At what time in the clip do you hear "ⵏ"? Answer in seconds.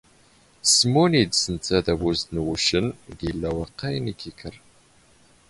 2.37-2.39, 3.97-4.03